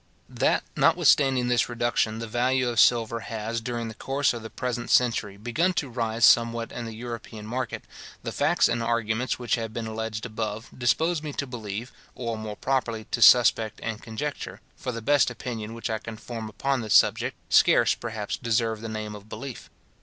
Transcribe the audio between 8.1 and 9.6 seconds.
the facts and arguments which